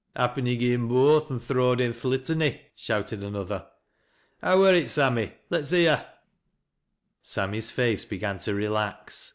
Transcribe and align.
""Happen 0.15 0.47
he 0.47 0.57
gi' 0.57 0.73
him 0.73 0.87
both, 0.87 1.29
and 1.29 1.39
throwed 1.39 1.79
in 1.79 1.93
th' 1.93 2.05
Li( 2.05 2.23
any,'" 2.29 2.61
shouted 2.73 3.23
another. 3.23 3.67
"How 4.41 4.57
wur 4.57 4.73
it, 4.73 4.89
Sammy? 4.89 5.33
Let's 5.51 5.71
hcvvr." 5.71 6.03
Sammy's 7.21 7.69
face 7.69 8.03
began 8.03 8.39
to 8.39 8.55
relax. 8.55 9.29